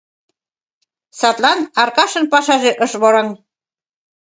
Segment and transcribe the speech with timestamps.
[1.19, 3.29] Садлан Аркашын пашаже ыш вораҥ.